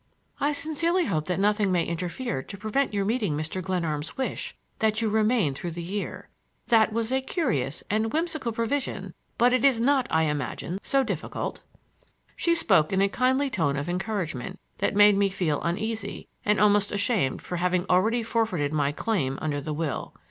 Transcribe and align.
"I 0.39 0.51
sincerely 0.51 1.05
hope 1.05 1.25
that 1.25 1.39
nothing 1.39 1.71
may 1.71 1.85
interfere 1.85 2.41
to 2.41 2.57
prevent 2.57 2.91
your 2.91 3.05
meeting 3.05 3.37
Mr. 3.37 3.61
Glenarm's 3.61 4.17
wish 4.17 4.55
that 4.79 4.99
you 4.99 5.09
remain 5.09 5.53
through 5.53 5.69
the 5.73 5.83
year. 5.83 6.27
That 6.69 6.91
was 6.91 7.11
a 7.11 7.21
curious 7.21 7.83
and 7.87 8.11
whimsical 8.11 8.51
provision, 8.51 9.13
but 9.37 9.53
it 9.53 9.63
is 9.63 9.79
not, 9.79 10.07
I 10.09 10.23
imagine, 10.23 10.79
so 10.81 11.03
difficult." 11.03 11.59
She 12.35 12.55
spoke 12.55 12.91
in 12.91 12.99
a 13.03 13.09
kindly 13.09 13.51
tone 13.51 13.75
of 13.77 13.87
encouragement 13.87 14.59
that 14.79 14.95
made 14.95 15.17
me 15.19 15.29
feel 15.29 15.61
uneasy 15.61 16.27
and 16.43 16.59
almost 16.59 16.91
ashamed 16.91 17.43
for 17.43 17.57
having 17.57 17.85
already 17.87 18.23
forfeited 18.23 18.73
my 18.73 18.91
claim 18.91 19.37
under 19.39 19.61
the 19.61 19.69
will. 19.71 20.15